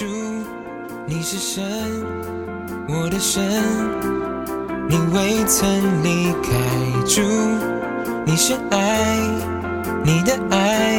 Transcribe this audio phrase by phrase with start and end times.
[0.00, 0.06] 主，
[1.06, 1.62] 你是神，
[2.88, 3.44] 我的神，
[4.88, 5.68] 你未曾
[6.02, 7.04] 离开。
[7.06, 7.20] 主，
[8.24, 9.18] 你是爱，
[10.02, 10.96] 你的爱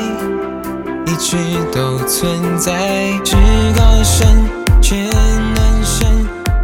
[1.07, 1.35] 一直
[1.73, 3.17] 都存在。
[3.23, 3.35] 至
[3.75, 4.47] 高神，
[4.83, 6.07] 全能神，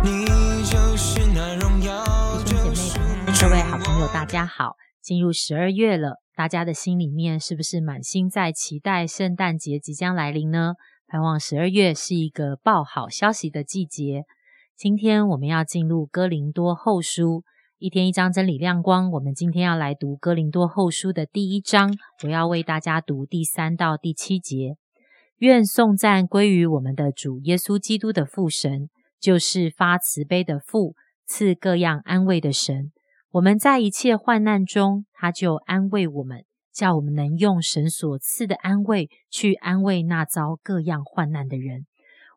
[0.03, 0.23] 你
[0.63, 2.05] 就是那荣耀
[2.45, 4.75] 弟兄姐妹、各位好朋友，大家好！
[5.01, 10.73] 进入十二月了，大家的心里面是不是满心在期待圣诞节即将来临呢？
[11.09, 14.25] 盼望十二月是一个报好消息的季节。
[14.75, 17.45] 今天我们要进入哥林多后书，
[17.77, 19.09] 一天一章真理亮光。
[19.11, 24.75] 我们今天要来读哥林多后书的第一章，我要为大家读第三到第七节。
[25.37, 30.93] 愿颂赞归于我们的主耶稣基督的父神，就是发慈悲的父，
[31.25, 32.91] 赐各样安慰的神。
[33.31, 36.43] 我们在一切患难中，他就安慰我们，
[36.77, 41.87] 叫我们能用神所赐的安慰去安慰那遭各样患难的人。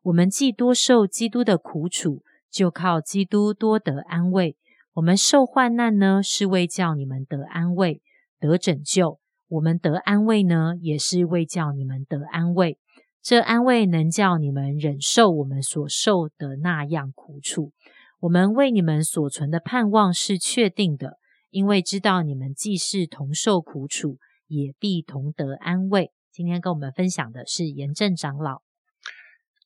[0.05, 4.56] 我们既多受基督的苦楚，就靠基督多得安慰。
[4.95, 8.01] 我们受患难呢，是为叫你们得安慰、
[8.39, 12.79] 得拯救；我们得安慰呢，也是为叫你们得安慰。
[13.20, 17.73] 这安慰能叫你们忍受我们所受的那样苦楚。
[18.20, 21.19] 我们为你们所存的盼望是确定的，
[21.51, 24.17] 因为知道你们既是同受苦楚，
[24.51, 26.11] 也必同得安慰。
[26.33, 28.62] 今天跟我们分享的是严正长老。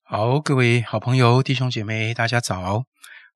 [0.03, 2.85] 好，各位好朋友、弟兄姐妹，大家早！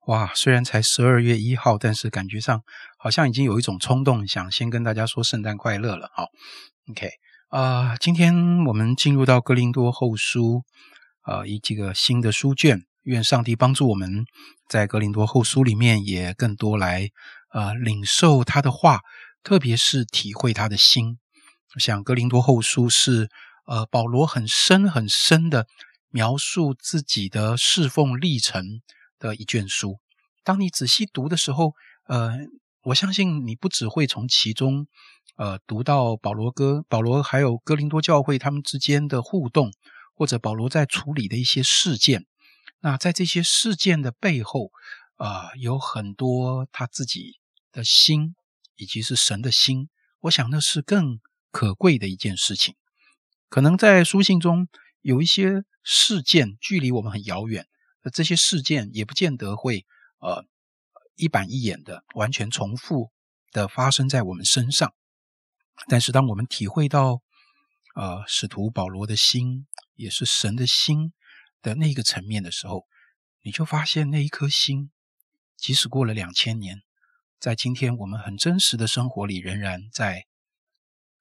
[0.07, 2.63] 哇，虽然才十二月一号，但是感觉上
[2.99, 6.11] 好像已经有一种冲动，想先跟大家说圣诞快乐了。
[6.13, 6.27] 好
[6.91, 7.13] ，OK，
[7.49, 10.65] 啊，今天我们进入到哥林多后书，
[11.23, 12.83] 啊，一这个新的书卷。
[13.05, 14.27] 愿上帝帮助我们，
[14.69, 17.09] 在格林多后书里面也更多来
[17.55, 19.01] 呃领受他的话，
[19.43, 21.19] 特别是体会他的心。
[21.79, 23.31] 我想格林多后书是
[23.65, 25.69] 呃保罗很深很深的
[26.11, 28.83] 描述自己的侍奉历程
[29.21, 30.01] 的一卷书。
[30.43, 31.75] 当你仔细读的时候，
[32.09, 32.37] 呃，
[32.83, 34.89] 我相信你不只会从其中
[35.37, 39.71] 呃读到保罗哥保罗还有哥林多教会他们之间的互动，
[40.17, 42.27] 或者保罗在处理的一些事件。
[42.81, 44.73] 那在这些事件的背后，
[45.15, 47.39] 啊，有很多他自己
[47.71, 48.35] 的心，
[48.75, 49.89] 以及是神的心。
[50.23, 52.75] 我想那是更可贵的一件事情。
[53.49, 54.69] 可能在书信中
[55.01, 57.67] 有一些事件距离我们很遥远，
[58.13, 59.87] 这些事件也不见得会
[60.21, 60.45] 呃
[61.17, 63.11] 一板一眼的完全重复
[63.53, 64.95] 的发生在我们身上。
[65.89, 67.23] 但是当我们体会到，
[67.95, 71.13] 呃，使徒保罗的心也是神的心。
[71.61, 72.87] 的那个层面的时候，
[73.43, 74.93] 你就发现那一颗心，
[75.57, 76.83] 即使过了两千年，
[77.41, 80.28] 在今天我们很真实的生活里，仍然在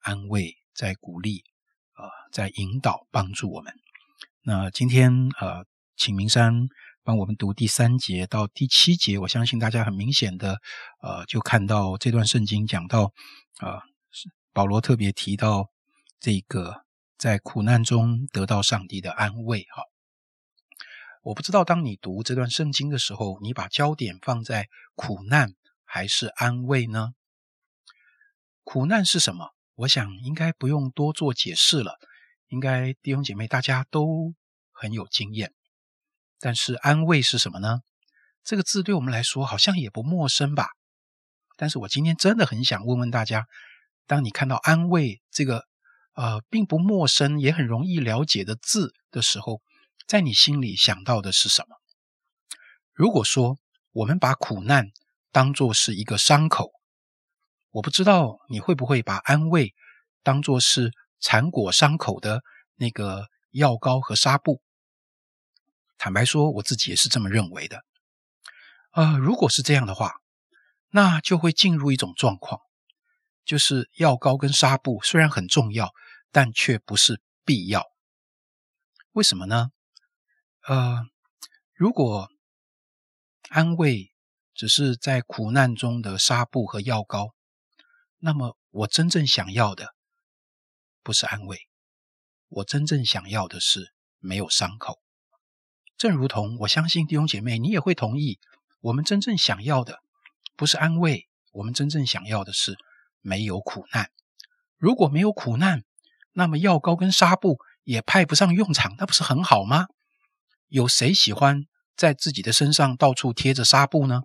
[0.07, 1.44] 安慰、在鼓励、
[1.91, 3.73] 啊，在引导、帮助我们。
[4.41, 5.66] 那今天呃，
[5.97, 6.69] 请明山
[7.03, 10.62] 帮我们读第三节到第七节，我相信大家很明显的
[11.01, 13.12] 呃，就看到这段圣经讲到
[13.57, 13.81] 啊，
[14.53, 15.69] 保罗特别提到
[16.22, 16.85] 这个
[17.18, 19.84] 在苦难中得到上帝的安慰，哈。
[21.24, 25.53] 我不知道，当你读这段圣经的时候，你把焦点放在苦难
[25.84, 27.12] 还是安慰呢？
[28.63, 29.56] 苦难是什么？
[29.77, 31.99] 我想应该不用多做解释了，
[32.47, 34.33] 应该弟兄姐妹大家都
[34.71, 35.53] 很有经验。
[36.39, 37.81] 但是安慰是什么呢？
[38.43, 40.69] 这个字对我们来说好像也不陌生吧？
[41.57, 43.45] 但是我今天真的很想问问大家：
[44.07, 45.65] 当你看到安慰这个
[46.13, 49.61] 呃并不陌生也很容易了解的字的时候，
[50.07, 51.75] 在你心里想到的是什么？
[52.94, 53.59] 如果说
[53.91, 54.88] 我们把苦难
[55.31, 56.71] 当作是一个伤口，
[57.77, 59.75] 我不知道你会不会把安慰
[60.23, 62.41] 当做是缠裹伤口的
[62.73, 64.63] 那个药膏和纱布。
[65.95, 67.83] 坦白说，我自己也是这么认为的。
[68.89, 70.15] 啊，如果是这样的话，
[70.89, 72.61] 那就会进入一种状况，
[73.45, 75.91] 就是药膏跟纱布虽然很重要，
[76.31, 77.85] 但却不是必要。
[79.11, 79.69] 为什么呢？
[80.68, 81.06] 呃，
[81.75, 82.27] 如果
[83.50, 84.12] 安慰
[84.56, 87.35] 只是在苦难中的纱布和药膏，
[88.19, 89.94] 那么我真正想要的
[91.04, 91.68] 不是安慰，
[92.50, 95.00] 我真正想要的是没有伤口。
[95.98, 98.40] 正如同我相信弟兄姐妹，你也会同意，
[98.81, 100.00] 我们真正想要的
[100.56, 102.78] 不是安慰，我们真正想要的是
[103.22, 104.12] 没有苦难。
[104.78, 105.84] 如果没有苦难，
[106.34, 109.88] 那么药膏跟纱布也派不上用场，那不是很好吗？
[110.68, 111.66] 有谁喜欢
[111.96, 114.24] 在自己的身上到处贴着纱布呢？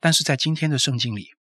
[0.00, 1.34] 但是在今天的圣经里，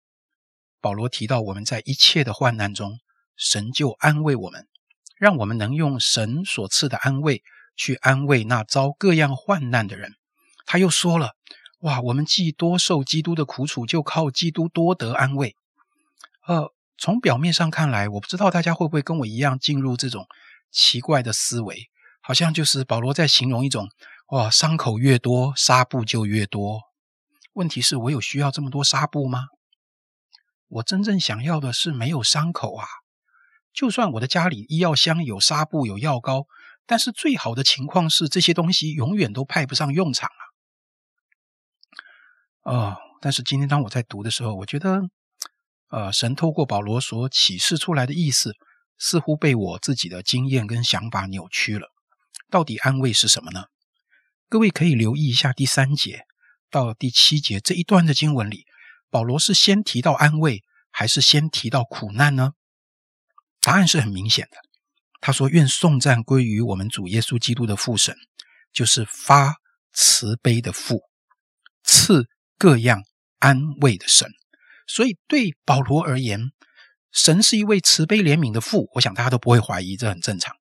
[0.85, 2.99] 保罗提到我们在一切的患难中，
[3.35, 4.67] 神就安慰我们，
[5.17, 7.41] 让我们能用神所赐的安慰
[7.75, 10.13] 去安慰那遭各样患难的人。
[10.63, 11.31] 他又说了
[11.81, 15.55] ：“哇，我们既多受基督的苦楚，就靠基督多得安慰。”
[16.45, 20.27] 呃，从表面上看来，我不知道大家会不会跟我一样进入这种
[20.69, 21.89] 奇怪的思维，
[22.21, 23.89] 好像就是保罗在形容一种：
[24.27, 26.83] 哇，伤口越多，纱布就越多。
[27.53, 29.45] 问题是我有需要这么多纱布吗？
[30.75, 32.86] 我真正想要的是没有伤口啊！
[33.74, 36.48] 就算我的家里医药箱有纱布、有药膏，
[36.86, 40.30] 但是最好的情况是这些东西永远都派不上用场
[42.63, 42.74] 啊！
[42.74, 45.04] 哦，但是今天当我在读的时候，我觉得，
[45.89, 48.54] 呃，神透过保罗所启示出来的意思，
[48.98, 51.88] 似乎被我自己的经验跟想法扭曲了。
[52.50, 53.66] 到底安慰是什么呢？
[54.50, 56.25] 各位可以留意一下第三节
[56.69, 58.66] 到第七节这一段的经文里。
[59.10, 62.54] 保罗是先提到安慰，还是先提到苦难呢？
[63.62, 64.57] 答案是很明显的。
[65.22, 68.16] 他说：“愿颂赞归于我们主耶稣基督的父神，
[68.72, 69.56] 就是发
[69.92, 71.02] 慈悲的父，
[71.84, 72.28] 赐
[72.60, 73.04] 各样
[73.40, 74.30] 安慰的神。”
[74.86, 76.52] 所以，对保罗而言，
[77.12, 78.88] 神是一位慈悲怜悯的父。
[78.94, 80.56] 我想大家都不会怀疑，这很正常。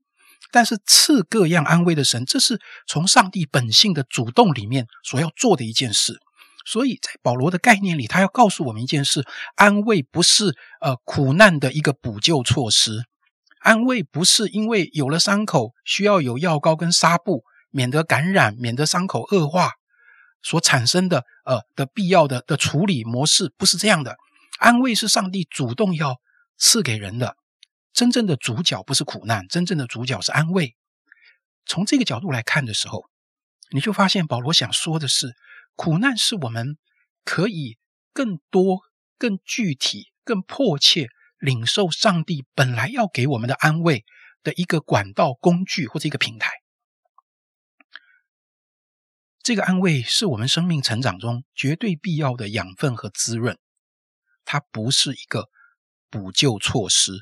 [0.50, 6.18] 但是，赐各样安慰的神，这是从上帝本性的主动里面所要做的一件事。
[6.64, 13.04] 所以在保罗的概念里，他要告诉我们一件事：安慰不是呃苦难的一个补救措施，
[13.60, 19.72] 安慰不是因为有了伤口需要有药膏跟纱布，免得感染，免得伤口恶化
[20.42, 24.16] 所产生的呃的必要的的处理模式，不是这样的。
[24.58, 26.18] 安慰是上帝主动要
[26.56, 27.36] 赐给人的，
[27.92, 30.76] 真正的主角不是苦难，真正的主角是安慰。
[31.66, 33.04] 从这个角度来看的时候，
[33.70, 35.34] 你就发现保罗想说的是。
[35.76, 36.78] 苦难是我们
[37.24, 37.78] 可以
[38.12, 38.82] 更多、
[39.18, 44.04] 更具体、更迫切领受上帝本来要给我们的安慰
[44.42, 46.50] 的一个管道、工具或者一个平台。
[49.42, 53.58] 这个安慰是我们生命成长中绝对必要的养分和滋润，
[54.44, 55.48] 它不是一个
[56.08, 57.12] 补救措施，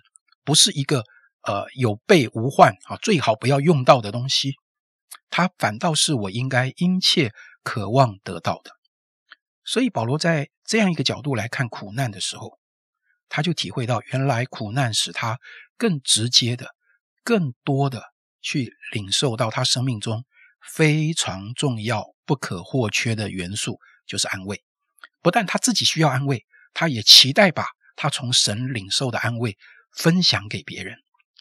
[0.44, 1.04] 不是一个
[1.40, 4.52] 呃有备无患啊，最好不要用到的东西。
[5.30, 7.32] 它反倒是我应该殷切。
[7.62, 8.72] 渴望得到的，
[9.64, 12.58] 所以保罗在这样一个角度来看苦难的时候，
[13.28, 15.38] 他就体会到，原来苦难使他
[15.76, 16.74] 更直接的、
[17.22, 20.24] 更多的去领受到他生命中
[20.60, 24.64] 非常重要、不可或缺的元素，就是安慰。
[25.20, 26.44] 不但他自己需要安慰，
[26.74, 29.56] 他也期待把他从神领受的安慰
[29.92, 30.96] 分享给别人。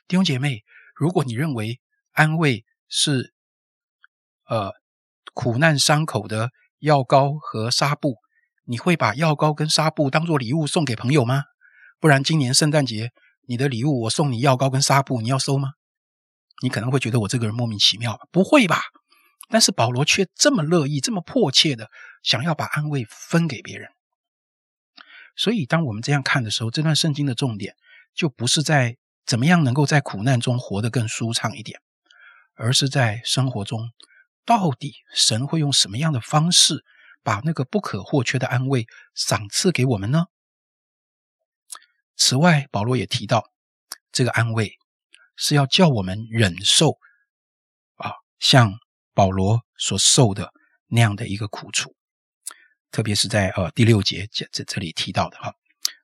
[0.07, 0.63] 弟兄姐妹，
[0.93, 1.79] 如果你认为
[2.11, 3.33] 安慰是，
[4.45, 4.80] 呃。
[5.33, 8.17] 苦难伤口的药膏和纱布，
[8.65, 11.43] 你会把药膏跟纱布当做礼物送给朋友吗？
[11.99, 13.11] 不然今年圣诞节
[13.47, 15.73] 你的礼物我送你药膏跟纱布，你要收吗？
[16.61, 18.81] 你可能会觉得我这个人莫名其妙，不会吧？
[19.49, 21.89] 但是保罗却这么乐意、这么迫切的
[22.23, 23.89] 想要把安慰分给别人。
[25.35, 27.75] 所以，当我们这样看的时候，这段圣经的重点
[28.13, 31.79] 就不是在怎么样能够在苦难中活得更舒畅一点，
[32.55, 33.91] 而是在生活中。
[34.45, 36.83] 到底神会用什么样的方式
[37.23, 40.25] 把那个不可或缺的安慰赏赐给我们呢？
[42.15, 43.51] 此外，保罗也提到，
[44.11, 44.73] 这个安慰
[45.35, 46.97] 是要叫我们忍受
[47.95, 48.73] 啊，像
[49.13, 50.51] 保罗所受的
[50.87, 51.95] 那样的一个苦楚，
[52.91, 55.53] 特别是在呃第六节这这这里提到的哈。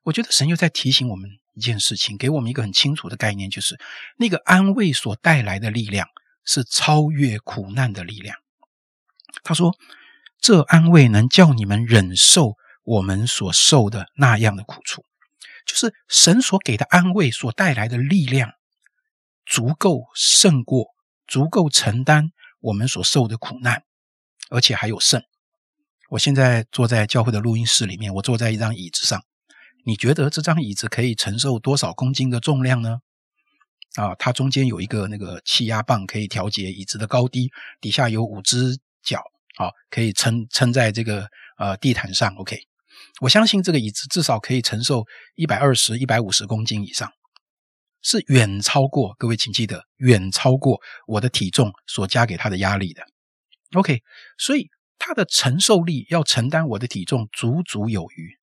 [0.03, 3.77] 我觉得神又在提醒我们一件事情，给我们一个很清楚的概念，就是
[4.17, 6.07] 那个安慰所带来的力量。
[6.47, 8.35] 是超越苦难的力量。
[9.43, 9.75] 他说
[10.41, 15.03] ：“这安慰能叫你们忍受我们所受的那样的苦处，
[15.67, 18.53] 就是神所给的安慰所带来的力量，
[19.45, 20.87] 足够胜过、
[21.27, 23.83] 足够承担我们所受的苦难，
[24.49, 25.21] 而且还有胜。”
[26.11, 29.21] 我现在坐在教会的录音室里面，我坐在一张椅子上，
[29.85, 32.99] 你觉得这张椅子可以承受多少公斤的重量呢？
[33.97, 37.49] 啊，它中间有一个那个气压棒，可以调节椅子的高低。
[37.81, 39.19] 底下有五只脚，
[39.57, 41.27] 啊，可以撑撑在这个
[41.57, 42.33] 呃地毯上。
[42.35, 42.59] OK，
[43.21, 45.03] 我相信这个椅子至少可以承受
[45.35, 47.11] 一百二十一百五十公斤以上，
[48.03, 53.01] 是远超过各位请记得，远超过我的体重所加给它的压力的。
[53.73, 54.03] OK，
[54.37, 58.37] 所以它的承受力要承担我的体重足足有余。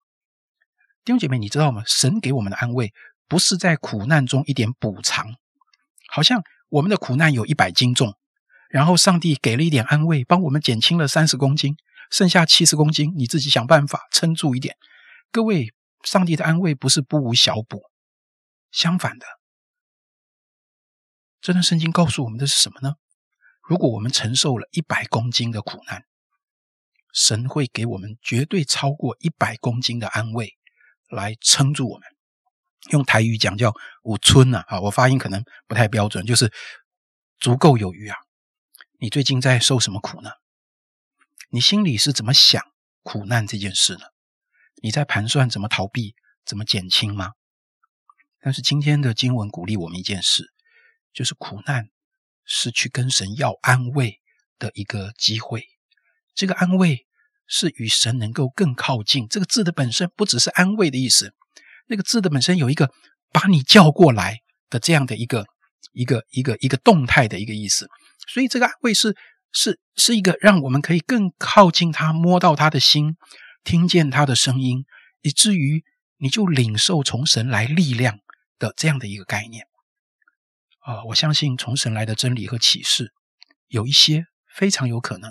[1.05, 1.81] 弟兄姐妹，你知道吗？
[1.87, 2.91] 神给我们的安慰
[3.29, 5.35] 不是在苦难中一点补偿。
[6.15, 8.17] 好像我们的苦难有一百斤重，
[8.69, 11.75] 然后上帝给了一点安慰，帮我们减轻了三十公斤，
[12.09, 14.77] 剩下七十公斤，你自己想办法撑住一点。
[15.29, 15.73] 各位，
[16.05, 17.81] 上帝的安慰不是不无小补，
[18.71, 19.25] 相反的，
[21.41, 22.95] 这段圣经告诉我们的是什么呢？
[23.67, 26.05] 如果我们承受了一百公斤的苦难，
[27.11, 30.53] 神会给我们绝对超过一百公斤的安慰
[31.09, 32.14] 来撑住我们。
[32.91, 36.51] 用台语讲叫“五春”呐，啊，我发音可能不太标准，就是
[37.39, 38.17] 足够有余啊。
[38.99, 40.31] 你最近在受什么苦呢？
[41.49, 42.61] 你心里是怎么想
[43.03, 44.05] 苦难这件事呢？
[44.81, 46.15] 你在盘算怎么逃避、
[46.45, 47.33] 怎么减轻吗？
[48.39, 50.53] 但是今天的经文鼓励我们一件事，
[51.11, 51.89] 就是苦难
[52.43, 54.21] 是去跟神要安慰
[54.59, 55.67] 的一个机会。
[56.35, 57.07] 这个安慰
[57.47, 59.27] 是与神能够更靠近。
[59.27, 61.33] 这个字的本身不只是安慰的意思，
[61.87, 62.91] 那个字的本身有一个
[63.31, 64.39] 把你叫过来
[64.69, 65.45] 的这样的一个
[65.93, 67.87] 一个一个一个动态的一个意思。
[68.27, 69.15] 所以这个安慰是
[69.51, 73.15] 是是一个让我们可以更靠近他，摸到他的心，
[73.63, 74.85] 听见他的声音，
[75.21, 75.83] 以至于
[76.17, 78.19] 你就领受从神来力量。
[78.57, 79.67] 的这样的一个概念
[80.79, 83.11] 啊，我相信从神来的真理和启示，
[83.67, 85.29] 有一些非常有可能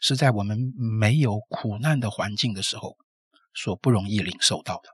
[0.00, 2.96] 是在我们没有苦难的环境的时候
[3.52, 4.88] 所不容易领受到的。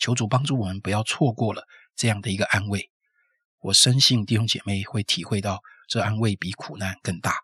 [0.00, 1.62] 求主帮助我们，不要错过了
[1.94, 2.90] 这样的一个安慰。
[3.60, 7.34] 我深信弟兄姐妹会体会到，这安慰比苦难更大，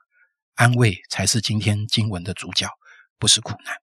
[0.55, 2.67] 安慰才是今天经文的主角，
[3.19, 3.77] 不是苦难。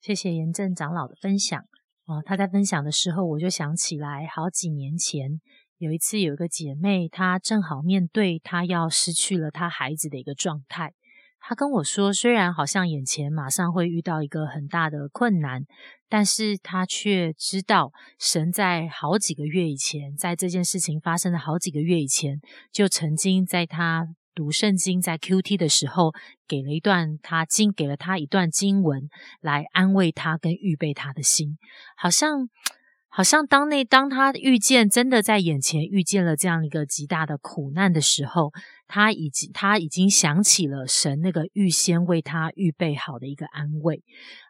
[0.00, 1.62] 谢谢严正长老的分享。
[2.06, 5.40] 哦，他在分享的时候，我就想起来，好几年前
[5.76, 10.94] 有一次，有一个姐妹，她正好面对她要失去了她孩子的一个状态。
[11.42, 15.64] 他跟我说，虽然好像眼前马上会遇到一个很大的困难，
[16.08, 22.40] 但是他却知道，神在好几个月以前，在这件事情发生的好几个月以前，
[22.72, 24.08] 就曾经在他。
[24.34, 26.14] 读圣经在 Q T 的时候，
[26.48, 29.10] 给了一段他经，给了他一段经文
[29.42, 31.58] 来安慰他跟预备他的心，
[31.98, 32.48] 好像
[33.10, 38.52] 好像当那当他遇见真的在眼前遇见了这样一个极大的苦难的时候，
[38.92, 44.02] 他已经他已经想起了神那个预先为他预备好的一个安慰。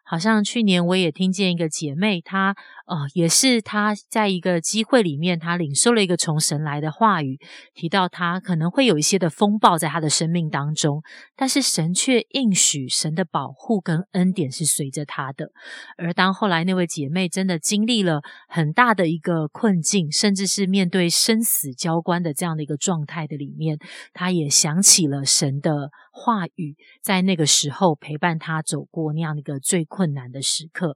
[0.05, 2.53] 好像去年我也听见一个姐妹，她
[2.87, 7.39] 呃也是她在一个机会里面，她领受了一个从神来的话语，
[7.73, 11.01] 提到她可能会有一些的风暴在她的生命当中，
[11.37, 15.53] 但是神却应许神的保护跟恩典是随着她的。
[15.97, 23.77] 而当后来那位姐妹真的经历了很大的一个困境，甚至是面对生死交关的这样的一个状态的里面，
[24.11, 25.91] 她也想起了神的。
[26.15, 30.95] 话语在那个时候陪伴他走过那样一个最困难的时刻。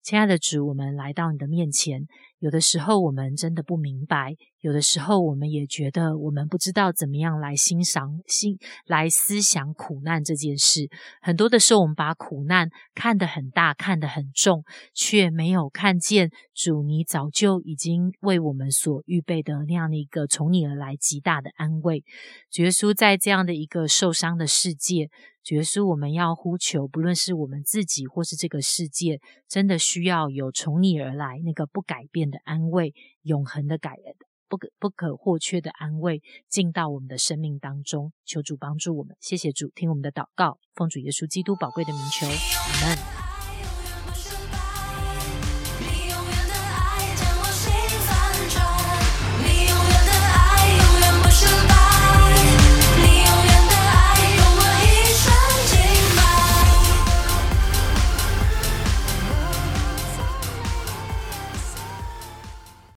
[0.00, 2.06] 亲爱的主，我们来到你的面前。
[2.38, 8.56] 有的时候我们真的不明白，有的时候我们也觉得我们不知道怎么样来欣赏、心
[8.86, 10.88] 来思想苦难这件事。
[11.20, 22.02] 很多的时候，我们把苦难看得很大，看得很重，却没有看见主，你早就已经为我们所预备的那样的一个从你而来极大的安慰。
[22.50, 25.10] 主耶稣在这样的一个受伤的世界。
[25.42, 33.90] 主耶稣，我们要呼求，不论是我们自己或是这个世界，真的需要有从你而来那个不改变的安慰，永恒的改
[34.54, 38.12] 不可不可或缺的安慰，进到我们的生命当中。
[38.24, 43.23] 求主帮助我们，谢谢主，听我们的祷告，奉主耶稣基督宝贵的名求，阿门。